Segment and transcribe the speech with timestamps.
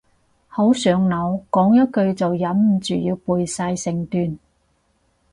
[0.47, 4.35] 好上腦，講一句就忍唔住要背晒成段